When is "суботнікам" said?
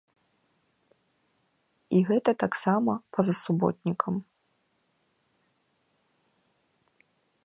3.43-4.13